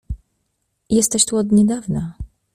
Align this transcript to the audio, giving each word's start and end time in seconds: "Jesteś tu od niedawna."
"Jesteś 0.89 1.25
tu 1.25 1.37
od 1.37 1.51
niedawna." 1.51 2.13